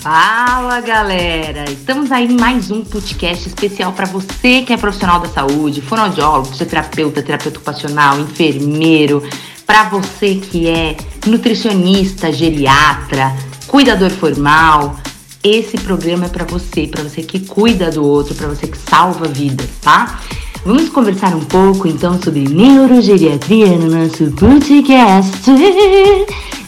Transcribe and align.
Fala 0.00 0.80
galera! 0.80 1.64
Estamos 1.68 2.12
aí 2.12 2.26
em 2.26 2.38
mais 2.38 2.70
um 2.70 2.84
podcast 2.84 3.48
especial 3.48 3.92
para 3.92 4.06
você 4.06 4.62
que 4.62 4.72
é 4.72 4.76
profissional 4.76 5.18
da 5.18 5.28
saúde, 5.28 5.82
fonoaudiólogo, 5.82 6.46
fisioterapeuta, 6.46 7.20
terapeuta 7.20 7.58
ocupacional, 7.58 8.20
enfermeiro, 8.20 9.24
para 9.66 9.88
você 9.88 10.36
que 10.36 10.68
é 10.68 10.96
nutricionista, 11.26 12.32
geriatra, 12.32 13.34
cuidador 13.66 14.10
formal. 14.10 14.94
Esse 15.42 15.76
programa 15.78 16.26
é 16.26 16.28
para 16.28 16.44
você, 16.44 16.86
para 16.86 17.02
você 17.02 17.22
que 17.22 17.40
cuida 17.40 17.90
do 17.90 18.04
outro, 18.04 18.36
para 18.36 18.46
você 18.46 18.68
que 18.68 18.78
salva 18.78 19.26
vidas, 19.26 19.68
tá? 19.82 20.20
Vamos 20.64 20.90
conversar 20.90 21.34
um 21.34 21.44
pouco 21.44 21.88
então 21.88 22.22
sobre 22.22 22.48
neurogeriatria 22.48 23.76
no 23.76 23.90
nosso 23.90 24.30
podcast. 24.30 25.42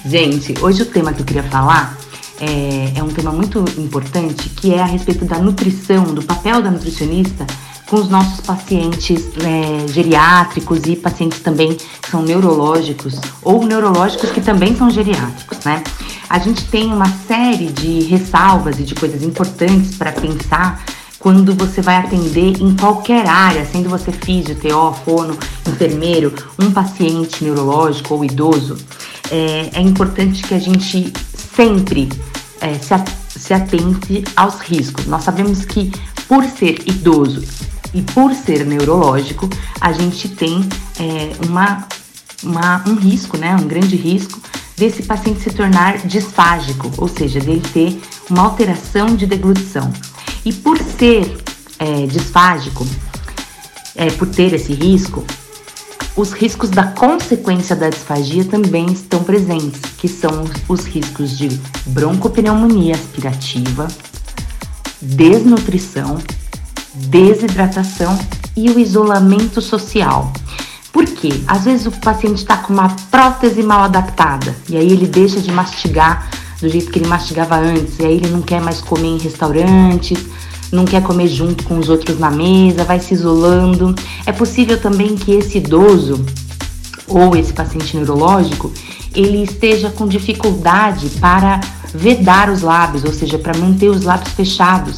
Gente, 0.04 0.52
hoje 0.60 0.82
o 0.82 0.86
tema 0.86 1.12
que 1.12 1.20
eu 1.20 1.26
queria 1.26 1.44
falar 1.44 1.99
é, 2.40 2.98
é 2.98 3.02
um 3.02 3.08
tema 3.08 3.30
muito 3.30 3.64
importante, 3.78 4.48
que 4.48 4.74
é 4.74 4.80
a 4.80 4.86
respeito 4.86 5.24
da 5.24 5.38
nutrição, 5.38 6.04
do 6.04 6.22
papel 6.22 6.62
da 6.62 6.70
nutricionista 6.70 7.46
com 7.88 7.96
os 7.96 8.08
nossos 8.08 8.40
pacientes 8.40 9.24
é, 9.38 9.88
geriátricos 9.92 10.80
e 10.86 10.94
pacientes 10.94 11.40
também 11.40 11.74
que 11.74 12.08
são 12.08 12.22
neurológicos 12.22 13.20
ou 13.42 13.66
neurológicos 13.66 14.30
que 14.30 14.40
também 14.40 14.76
são 14.76 14.88
geriátricos, 14.90 15.58
né? 15.64 15.82
A 16.28 16.38
gente 16.38 16.64
tem 16.66 16.92
uma 16.92 17.08
série 17.26 17.66
de 17.66 18.04
ressalvas 18.04 18.78
e 18.78 18.84
de 18.84 18.94
coisas 18.94 19.24
importantes 19.24 19.96
para 19.96 20.12
pensar 20.12 20.84
quando 21.18 21.52
você 21.54 21.82
vai 21.82 21.96
atender 21.96 22.62
em 22.62 22.74
qualquer 22.76 23.26
área, 23.26 23.66
sendo 23.66 23.90
você 23.90 24.10
físio, 24.12 24.54
TO, 24.54 24.94
fono, 25.04 25.36
enfermeiro, 25.68 26.32
um 26.58 26.70
paciente 26.70 27.44
neurológico 27.44 28.14
ou 28.14 28.24
idoso, 28.24 28.78
é, 29.30 29.70
é 29.74 29.80
importante 29.80 30.42
que 30.42 30.54
a 30.54 30.58
gente 30.58 31.12
sempre 31.54 32.08
é, 32.60 32.78
se, 32.78 33.54
atente 33.54 34.24
aos 34.36 34.60
riscos. 34.60 35.06
Nós 35.06 35.24
sabemos 35.24 35.64
que 35.64 35.92
por 36.28 36.44
ser 36.44 36.80
idoso 36.86 37.42
e 37.92 38.02
por 38.02 38.34
ser 38.34 38.64
neurológico, 38.64 39.48
a 39.80 39.92
gente 39.92 40.28
tem 40.28 40.68
é, 40.98 41.46
uma, 41.46 41.86
uma, 42.42 42.84
um 42.86 42.94
risco, 42.94 43.36
né, 43.36 43.56
um 43.56 43.66
grande 43.66 43.96
risco 43.96 44.40
desse 44.76 45.02
paciente 45.02 45.40
se 45.40 45.50
tornar 45.50 45.98
disfágico, 46.06 46.90
ou 46.96 47.08
seja, 47.08 47.40
dele 47.40 47.62
ter 47.72 48.00
uma 48.30 48.42
alteração 48.42 49.14
de 49.14 49.26
deglutição. 49.26 49.92
E 50.44 50.52
por 50.52 50.78
ser 50.78 51.36
é, 51.78 52.06
disfágico, 52.06 52.86
é, 53.94 54.10
por 54.12 54.28
ter 54.28 54.54
esse 54.54 54.72
risco, 54.72 55.24
os 56.20 56.32
riscos 56.32 56.68
da 56.68 56.84
consequência 56.84 57.74
da 57.74 57.88
disfagia 57.88 58.44
também 58.44 58.92
estão 58.92 59.24
presentes, 59.24 59.80
que 59.96 60.06
são 60.06 60.44
os 60.68 60.84
riscos 60.84 61.38
de 61.38 61.48
broncopneumonia 61.86 62.94
aspirativa, 62.94 63.88
desnutrição, 65.00 66.18
desidratação 66.94 68.18
e 68.54 68.68
o 68.68 68.78
isolamento 68.78 69.62
social. 69.62 70.30
Por 70.92 71.06
quê? 71.06 71.30
Às 71.46 71.64
vezes 71.64 71.86
o 71.86 71.92
paciente 71.92 72.38
está 72.38 72.58
com 72.58 72.74
uma 72.74 72.94
prótese 73.10 73.62
mal 73.62 73.84
adaptada 73.84 74.54
e 74.68 74.76
aí 74.76 74.92
ele 74.92 75.06
deixa 75.06 75.40
de 75.40 75.50
mastigar 75.50 76.28
do 76.60 76.68
jeito 76.68 76.90
que 76.90 76.98
ele 76.98 77.08
mastigava 77.08 77.56
antes, 77.56 77.98
e 77.98 78.04
aí 78.04 78.16
ele 78.16 78.28
não 78.28 78.42
quer 78.42 78.60
mais 78.60 78.82
comer 78.82 79.08
em 79.08 79.18
restaurantes, 79.18 80.18
não 80.72 80.84
quer 80.84 81.02
comer 81.02 81.28
junto 81.28 81.64
com 81.64 81.78
os 81.78 81.88
outros 81.88 82.18
na 82.18 82.30
mesa, 82.30 82.84
vai 82.84 83.00
se 83.00 83.14
isolando. 83.14 83.94
É 84.24 84.32
possível 84.32 84.80
também 84.80 85.16
que 85.16 85.32
esse 85.32 85.58
idoso 85.58 86.24
ou 87.08 87.36
esse 87.36 87.52
paciente 87.52 87.96
neurológico 87.96 88.72
ele 89.14 89.42
esteja 89.42 89.90
com 89.90 90.06
dificuldade 90.06 91.08
para 91.20 91.60
vedar 91.92 92.48
os 92.48 92.62
lábios, 92.62 93.02
ou 93.04 93.12
seja, 93.12 93.38
para 93.38 93.58
manter 93.58 93.88
os 93.88 94.02
lábios 94.02 94.32
fechados. 94.34 94.94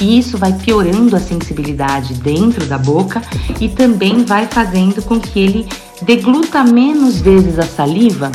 E 0.00 0.18
isso 0.18 0.36
vai 0.36 0.52
piorando 0.52 1.14
a 1.14 1.20
sensibilidade 1.20 2.14
dentro 2.14 2.66
da 2.66 2.76
boca 2.76 3.22
e 3.60 3.68
também 3.68 4.24
vai 4.24 4.46
fazendo 4.46 5.00
com 5.02 5.20
que 5.20 5.38
ele 5.38 5.68
degluta 6.02 6.64
menos 6.64 7.20
vezes 7.20 7.56
a 7.58 7.62
saliva, 7.62 8.32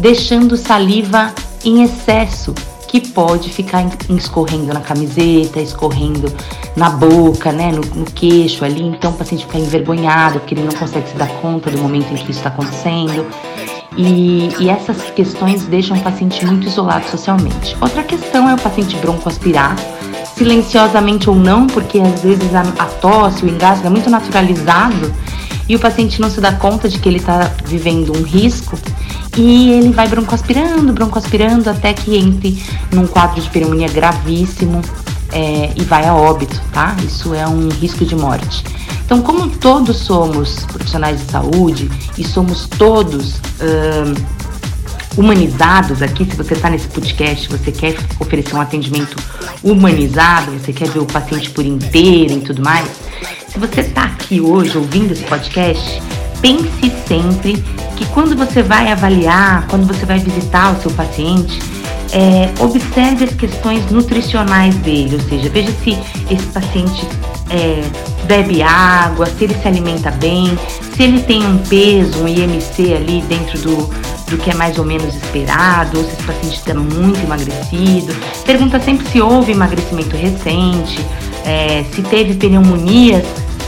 deixando 0.00 0.56
saliva 0.56 1.32
em 1.64 1.84
excesso 1.84 2.52
que 3.00 3.08
pode 3.08 3.52
ficar 3.52 3.84
escorrendo 4.10 4.72
na 4.72 4.80
camiseta, 4.80 5.60
escorrendo 5.60 6.32
na 6.76 6.90
boca, 6.90 7.50
né, 7.50 7.72
no, 7.72 7.80
no, 7.80 8.04
queixo 8.04 8.64
ali. 8.64 8.82
Então 8.82 9.10
o 9.10 9.14
paciente 9.14 9.46
fica 9.46 9.58
envergonhado 9.58 10.38
porque 10.38 10.54
ele 10.54 10.62
não 10.62 10.72
consegue 10.72 11.08
se 11.08 11.16
dar 11.16 11.26
conta 11.40 11.72
do 11.72 11.78
momento 11.78 12.12
em 12.12 12.14
que 12.14 12.30
isso 12.30 12.38
está 12.38 12.50
acontecendo. 12.50 13.26
E, 13.96 14.48
e, 14.60 14.68
essas 14.68 15.10
questões 15.10 15.64
deixam 15.64 15.96
o 15.96 16.00
paciente 16.00 16.46
muito 16.46 16.68
isolado 16.68 17.04
socialmente. 17.08 17.76
Outra 17.80 18.04
questão 18.04 18.48
é 18.48 18.54
o 18.54 18.58
paciente 18.58 18.96
broncoaspirar, 18.98 19.76
silenciosamente 20.36 21.28
ou 21.28 21.34
não, 21.34 21.66
porque 21.66 21.98
às 21.98 22.22
vezes 22.22 22.54
a, 22.54 22.60
a 22.60 22.86
tosse, 22.86 23.44
o 23.44 23.48
engasgo 23.48 23.88
é 23.88 23.90
muito 23.90 24.08
naturalizado 24.08 25.12
e 25.68 25.74
o 25.74 25.80
paciente 25.80 26.20
não 26.20 26.30
se 26.30 26.40
dá 26.40 26.52
conta 26.52 26.88
de 26.88 26.98
que 27.00 27.08
ele 27.08 27.18
está 27.18 27.50
vivendo 27.64 28.16
um 28.16 28.22
risco 28.22 28.78
e 29.36 29.70
ele 29.70 29.90
vai 29.90 30.08
broncoaspirando, 30.08 30.92
broncoaspirando 30.92 31.68
até 31.68 31.92
que 31.92 32.16
entre 32.16 32.62
num 32.92 33.06
quadro 33.06 33.40
de 33.40 33.48
pneumonia 33.50 33.88
gravíssimo 33.88 34.80
é, 35.32 35.72
e 35.76 35.82
vai 35.82 36.06
a 36.06 36.14
óbito, 36.14 36.60
tá? 36.72 36.96
Isso 37.04 37.34
é 37.34 37.46
um 37.46 37.68
risco 37.68 38.04
de 38.04 38.14
morte. 38.14 38.64
Então, 39.04 39.20
como 39.20 39.48
todos 39.48 39.96
somos 39.98 40.64
profissionais 40.64 41.20
de 41.20 41.30
saúde 41.30 41.90
e 42.16 42.24
somos 42.24 42.66
todos 42.66 43.34
humanizados 45.16 46.02
aqui, 46.02 46.24
se 46.24 46.36
você 46.36 46.54
está 46.54 46.70
nesse 46.70 46.88
podcast, 46.88 47.48
você 47.48 47.70
quer 47.70 47.96
oferecer 48.18 48.54
um 48.54 48.60
atendimento 48.60 49.16
humanizado, 49.62 50.52
você 50.52 50.72
quer 50.72 50.88
ver 50.88 51.00
o 51.00 51.06
paciente 51.06 51.50
por 51.50 51.64
inteiro 51.64 52.32
e 52.34 52.40
tudo 52.40 52.62
mais, 52.62 52.88
se 53.48 53.58
você 53.58 53.82
está 53.82 54.04
aqui 54.04 54.40
hoje 54.40 54.76
ouvindo 54.76 55.12
esse 55.12 55.22
podcast, 55.24 56.02
pense 56.44 56.92
sempre 57.08 57.54
que 57.96 58.04
quando 58.08 58.36
você 58.36 58.62
vai 58.62 58.92
avaliar, 58.92 59.66
quando 59.68 59.86
você 59.86 60.04
vai 60.04 60.18
visitar 60.18 60.76
o 60.76 60.82
seu 60.82 60.90
paciente, 60.90 61.58
é, 62.12 62.52
observe 62.62 63.24
as 63.24 63.34
questões 63.34 63.90
nutricionais 63.90 64.74
dele, 64.76 65.14
ou 65.14 65.22
seja, 65.22 65.48
veja 65.48 65.72
se 65.82 65.98
esse 66.30 66.44
paciente 66.52 67.08
é, 67.48 67.82
bebe 68.26 68.62
água, 68.62 69.24
se 69.24 69.44
ele 69.44 69.54
se 69.54 69.66
alimenta 69.66 70.10
bem, 70.10 70.58
se 70.94 71.02
ele 71.02 71.22
tem 71.22 71.46
um 71.46 71.56
peso, 71.56 72.22
um 72.22 72.28
IMC 72.28 72.92
ali 72.92 73.22
dentro 73.22 73.58
do, 73.60 73.90
do 74.28 74.36
que 74.36 74.50
é 74.50 74.54
mais 74.54 74.78
ou 74.78 74.84
menos 74.84 75.14
esperado, 75.14 75.96
ou 75.96 76.04
se 76.04 76.10
esse 76.12 76.22
paciente 76.24 76.56
está 76.58 76.74
muito 76.74 77.20
emagrecido. 77.20 78.14
Pergunta 78.44 78.78
sempre 78.80 79.08
se 79.08 79.18
houve 79.18 79.52
emagrecimento 79.52 80.14
recente, 80.14 81.00
é, 81.46 81.84
se 81.94 82.02
teve 82.02 82.34
pneumonias 82.34 83.24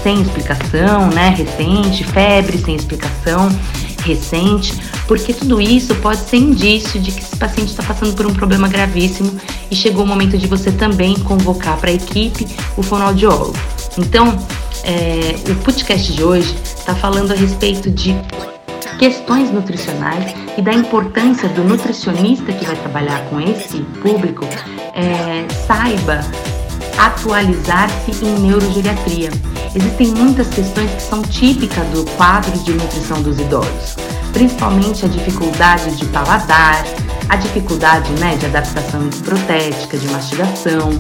sem 0.07 0.23
explicação, 0.23 1.09
né, 1.09 1.31
recente, 1.31 2.05
febre 2.05 2.59
sem 2.59 2.77
explicação 2.77 3.49
recente, 4.05 4.73
porque 5.09 5.35
tudo 5.35 5.61
isso 5.61 5.97
pode 5.97 6.21
ser 6.21 6.37
indício 6.37 7.01
de 7.01 7.11
que 7.11 7.19
esse 7.19 7.35
paciente 7.35 7.71
está 7.71 7.83
passando 7.83 8.15
por 8.15 8.25
um 8.25 8.33
problema 8.33 8.69
gravíssimo 8.69 9.37
e 9.69 9.75
chegou 9.75 10.05
o 10.05 10.07
momento 10.07 10.39
de 10.39 10.47
você 10.47 10.71
também 10.71 11.19
convocar 11.19 11.77
para 11.79 11.91
a 11.91 11.93
equipe 11.93 12.47
o 12.77 12.85
fonoaudiólogo. 12.85 13.57
Então, 13.99 14.39
é, 14.85 15.35
o 15.51 15.57
podcast 15.57 16.13
de 16.13 16.23
hoje 16.23 16.55
está 16.63 16.95
falando 16.95 17.33
a 17.33 17.35
respeito 17.35 17.91
de 17.91 18.15
questões 19.01 19.51
nutricionais 19.51 20.33
e 20.57 20.63
da 20.63 20.73
importância 20.73 21.49
do 21.49 21.65
nutricionista 21.65 22.53
que 22.53 22.65
vai 22.65 22.77
trabalhar 22.77 23.25
com 23.25 23.41
esse 23.41 23.81
público 24.01 24.45
é, 24.95 25.49
saiba 25.67 26.21
atualizar-se 26.99 28.25
em 28.25 28.39
neurogeriatria. 28.41 29.31
Existem 29.75 30.09
muitas 30.09 30.49
questões 30.49 30.91
que 30.93 31.03
são 31.03 31.23
típicas 31.23 31.87
do 31.89 32.05
quadro 32.17 32.57
de 32.61 32.73
nutrição 32.73 33.23
dos 33.23 33.39
idosos, 33.39 33.97
principalmente 34.33 35.05
a 35.05 35.09
dificuldade 35.09 35.95
de 35.97 36.05
paladar, 36.07 36.85
a 37.29 37.37
dificuldade 37.37 38.11
né, 38.21 38.37
de 38.37 38.47
adaptação 38.47 39.09
protética, 39.25 39.99
de 39.99 40.09
mastigação. 40.09 40.91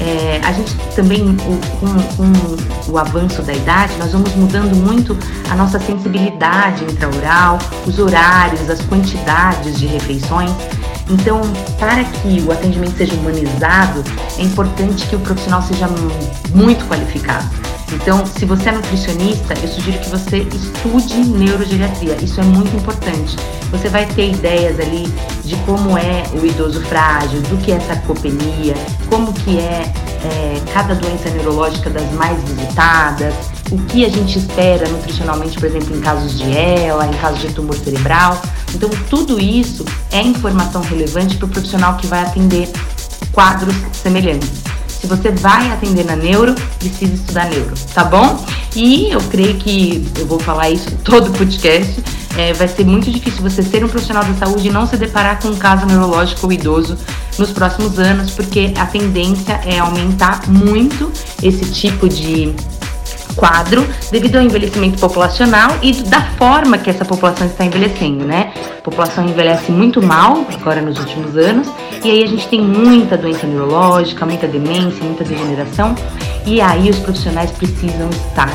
É, 0.00 0.40
a 0.42 0.52
gente 0.52 0.74
também, 0.96 1.36
com, 1.36 1.58
com 2.16 2.90
o 2.90 2.98
avanço 2.98 3.42
da 3.42 3.52
idade, 3.52 3.92
nós 3.98 4.12
vamos 4.12 4.34
mudando 4.34 4.74
muito 4.74 5.16
a 5.50 5.54
nossa 5.54 5.78
sensibilidade 5.78 6.84
intraoral, 6.84 7.58
os 7.86 7.98
horários, 7.98 8.68
as 8.70 8.80
quantidades 8.80 9.78
de 9.78 9.86
refeições. 9.86 10.50
Então, 11.08 11.40
para 11.78 12.04
que 12.04 12.40
o 12.46 12.50
atendimento 12.50 12.96
seja 12.96 13.14
humanizado, 13.14 14.02
é 14.38 14.42
importante 14.42 15.06
que 15.06 15.16
o 15.16 15.20
profissional 15.20 15.60
seja 15.60 15.86
muito 16.54 16.86
qualificado. 16.86 17.69
Então, 17.92 18.24
se 18.24 18.44
você 18.44 18.68
é 18.68 18.72
nutricionista, 18.72 19.54
eu 19.60 19.68
sugiro 19.68 19.98
que 19.98 20.08
você 20.08 20.38
estude 20.38 21.14
neurogeriatria. 21.24 22.16
Isso 22.22 22.40
é 22.40 22.44
muito 22.44 22.74
importante. 22.76 23.36
Você 23.70 23.88
vai 23.88 24.06
ter 24.06 24.30
ideias 24.30 24.78
ali 24.78 25.12
de 25.44 25.56
como 25.66 25.98
é 25.98 26.22
o 26.32 26.44
idoso 26.44 26.80
frágil, 26.82 27.40
do 27.42 27.56
que 27.58 27.72
é 27.72 27.80
sarcopenia, 27.80 28.74
como 29.08 29.32
que 29.32 29.58
é, 29.58 29.92
é 30.24 30.60
cada 30.72 30.94
doença 30.94 31.30
neurológica 31.30 31.90
das 31.90 32.10
mais 32.12 32.40
visitadas, 32.44 33.34
o 33.70 33.78
que 33.78 34.04
a 34.04 34.08
gente 34.08 34.38
espera 34.38 34.88
nutricionalmente, 34.88 35.58
por 35.58 35.66
exemplo, 35.66 35.96
em 35.96 36.00
casos 36.00 36.38
de 36.38 36.50
ELA, 36.50 37.06
em 37.06 37.16
casos 37.18 37.40
de 37.40 37.52
tumor 37.52 37.76
cerebral. 37.76 38.40
Então, 38.74 38.88
tudo 39.08 39.40
isso 39.40 39.84
é 40.12 40.20
informação 40.22 40.82
relevante 40.82 41.36
para 41.36 41.46
o 41.46 41.48
profissional 41.48 41.96
que 41.96 42.06
vai 42.06 42.22
atender 42.22 42.68
quadros 43.32 43.74
semelhantes. 43.92 44.69
Se 45.00 45.06
você 45.06 45.30
vai 45.30 45.70
atender 45.70 46.04
na 46.04 46.14
neuro, 46.14 46.54
precisa 46.78 47.14
estudar 47.14 47.48
neuro, 47.48 47.72
tá 47.94 48.04
bom? 48.04 48.44
E 48.76 49.10
eu 49.10 49.20
creio 49.30 49.54
que 49.56 50.06
eu 50.18 50.26
vou 50.26 50.38
falar 50.38 50.70
isso 50.70 50.90
todo 51.02 51.30
podcast. 51.32 52.02
É, 52.36 52.52
vai 52.52 52.68
ser 52.68 52.84
muito 52.84 53.10
difícil 53.10 53.42
você 53.42 53.62
ser 53.62 53.84
um 53.84 53.88
profissional 53.88 54.22
da 54.24 54.34
saúde 54.34 54.68
e 54.68 54.70
não 54.70 54.86
se 54.86 54.96
deparar 54.96 55.40
com 55.40 55.48
um 55.48 55.56
caso 55.56 55.84
neurológico 55.86 56.46
ou 56.46 56.52
idoso 56.52 56.96
nos 57.38 57.50
próximos 57.50 57.98
anos, 57.98 58.30
porque 58.32 58.72
a 58.76 58.86
tendência 58.86 59.60
é 59.64 59.78
aumentar 59.78 60.48
muito 60.48 61.10
esse 61.42 61.64
tipo 61.72 62.08
de 62.08 62.54
quadro 63.40 63.86
devido 64.12 64.36
ao 64.36 64.42
envelhecimento 64.42 65.00
populacional 65.00 65.70
e 65.80 65.92
da 66.04 66.20
forma 66.20 66.76
que 66.76 66.90
essa 66.90 67.06
população 67.06 67.46
está 67.46 67.64
envelhecendo, 67.64 68.26
né? 68.26 68.52
A 68.78 68.82
população 68.82 69.26
envelhece 69.26 69.72
muito 69.72 70.02
mal 70.02 70.44
agora 70.52 70.82
nos 70.82 70.98
últimos 70.98 71.36
anos 71.36 71.66
e 72.04 72.10
aí 72.10 72.22
a 72.22 72.26
gente 72.26 72.46
tem 72.48 72.60
muita 72.60 73.16
doença 73.16 73.46
neurológica, 73.46 74.26
muita 74.26 74.46
demência, 74.46 75.02
muita 75.02 75.24
degeneração 75.24 75.94
e 76.44 76.60
aí 76.60 76.90
os 76.90 76.98
profissionais 76.98 77.50
precisam 77.52 78.10
estar 78.10 78.52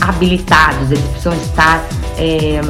habilitados, 0.00 0.90
eles 0.90 1.04
precisam 1.04 1.34
estar 1.34 1.84
é, 2.16 2.60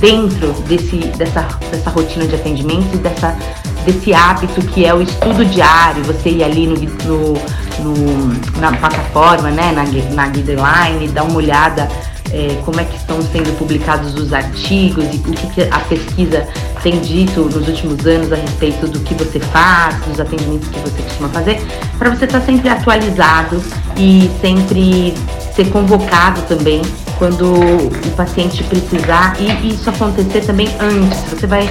dentro 0.00 0.52
desse, 0.66 0.96
dessa, 1.18 1.42
dessa 1.70 1.90
rotina 1.90 2.26
de 2.26 2.34
atendimento 2.34 2.94
e 2.94 2.98
dessa, 2.98 3.36
desse 3.84 4.14
hábito 4.14 4.62
que 4.62 4.84
é 4.84 4.94
o 4.94 5.02
estudo 5.02 5.44
diário, 5.44 6.02
você 6.04 6.30
ir 6.30 6.42
ali 6.42 6.66
no, 6.66 6.74
no, 6.74 7.34
no 7.82 8.60
na 8.60 8.72
plataforma, 8.72 9.50
né, 9.50 9.72
na, 9.72 9.84
na 10.14 10.28
Guideline, 10.28 11.08
dar 11.08 11.24
uma 11.24 11.36
olhada 11.36 11.88
é, 12.32 12.60
como 12.64 12.80
é 12.80 12.84
que 12.84 12.96
estão 12.96 13.20
sendo 13.22 13.56
publicados 13.58 14.14
os 14.14 14.32
artigos 14.32 15.04
e 15.04 15.16
o 15.16 15.32
que, 15.32 15.46
que, 15.48 15.62
a 15.62 15.80
pesquisa 15.80 16.46
tem 16.82 16.98
dito 17.00 17.42
nos 17.42 17.66
últimos 17.68 18.06
anos 18.06 18.32
a 18.32 18.36
respeito 18.36 18.86
do 18.86 19.00
que 19.00 19.14
você 19.14 19.40
faz, 19.40 19.96
dos 20.04 20.20
atendimentos 20.20 20.68
que 20.68 20.78
você 20.78 21.02
costuma 21.02 21.28
fazer, 21.28 21.60
para 21.98 22.10
você 22.10 22.24
estar 22.24 22.40
tá 22.40 22.46
sempre 22.46 22.68
atualizado 22.68 23.62
e 23.96 24.30
sempre 24.40 25.14
ser 25.54 25.68
convocado 25.70 26.40
também 26.42 26.80
quando 27.18 27.52
o 27.52 28.10
paciente 28.16 28.62
precisar 28.64 29.36
e 29.38 29.68
isso 29.68 29.90
acontecer 29.90 30.40
também 30.42 30.68
antes. 30.80 31.18
Você 31.30 31.46
vai, 31.46 31.68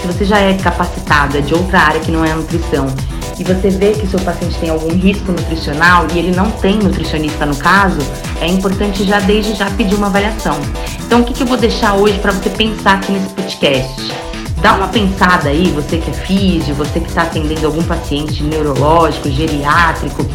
se 0.00 0.06
você 0.06 0.24
já 0.24 0.38
é 0.38 0.54
capacitado, 0.54 1.36
é 1.36 1.40
de 1.40 1.54
outra 1.54 1.80
área 1.80 2.00
que 2.00 2.10
não 2.10 2.24
é 2.24 2.32
a 2.32 2.36
nutrição, 2.36 2.86
e 3.38 3.44
você 3.44 3.70
vê 3.70 3.92
que 3.92 4.06
seu 4.06 4.18
paciente 4.20 4.58
tem 4.58 4.70
algum 4.70 4.90
risco 4.90 5.30
nutricional 5.30 6.06
e 6.12 6.18
ele 6.18 6.34
não 6.34 6.50
tem 6.50 6.78
nutricionista 6.78 7.46
no 7.46 7.56
caso, 7.56 7.98
é 8.40 8.46
importante 8.46 9.04
já 9.04 9.20
desde 9.20 9.54
já 9.54 9.70
pedir 9.70 9.94
uma 9.94 10.08
avaliação. 10.08 10.58
Então, 11.06 11.20
o 11.20 11.24
que, 11.24 11.32
que 11.32 11.42
eu 11.42 11.46
vou 11.46 11.56
deixar 11.56 11.94
hoje 11.94 12.18
para 12.18 12.32
você 12.32 12.50
pensar 12.50 12.94
aqui 12.94 13.12
nesse 13.12 13.28
podcast? 13.28 14.28
Dá 14.60 14.74
uma 14.74 14.88
pensada 14.88 15.50
aí, 15.50 15.70
você 15.70 15.98
que 15.98 16.10
é 16.10 16.12
físio, 16.12 16.74
você 16.74 16.98
que 16.98 17.08
está 17.08 17.22
atendendo 17.22 17.64
algum 17.64 17.82
paciente 17.82 18.42
neurológico, 18.42 19.30
geriátrico, 19.30 20.26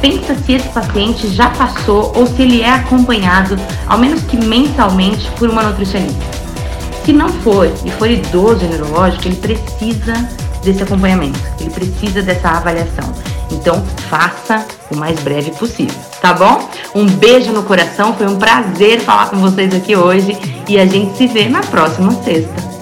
pensa 0.00 0.34
se 0.34 0.54
esse 0.54 0.68
paciente 0.70 1.28
já 1.28 1.50
passou 1.50 2.12
ou 2.16 2.26
se 2.26 2.42
ele 2.42 2.60
é 2.60 2.70
acompanhado, 2.70 3.56
ao 3.86 3.98
menos 3.98 4.22
que 4.22 4.36
mensalmente, 4.36 5.30
por 5.38 5.48
uma 5.48 5.62
nutricionista. 5.62 6.38
Se 7.04 7.12
não 7.12 7.28
for 7.28 7.70
e 7.84 7.90
for 7.92 8.10
idoso 8.10 8.64
e 8.64 8.68
neurológico, 8.68 9.28
ele 9.28 9.36
precisa 9.36 10.28
desse 10.62 10.82
acompanhamento, 10.82 11.38
ele 11.60 11.70
precisa 11.70 12.22
dessa 12.22 12.48
avaliação. 12.50 13.12
Então, 13.50 13.82
faça 14.08 14.66
o 14.90 14.96
mais 14.96 15.18
breve 15.20 15.50
possível, 15.52 15.94
tá 16.20 16.32
bom? 16.32 16.68
Um 16.94 17.06
beijo 17.06 17.52
no 17.52 17.62
coração, 17.62 18.14
foi 18.14 18.26
um 18.26 18.38
prazer 18.38 19.00
falar 19.00 19.30
com 19.30 19.36
vocês 19.36 19.74
aqui 19.74 19.96
hoje 19.96 20.36
e 20.68 20.78
a 20.78 20.86
gente 20.86 21.16
se 21.16 21.26
vê 21.26 21.48
na 21.48 21.60
próxima 21.60 22.12
sexta. 22.22 22.77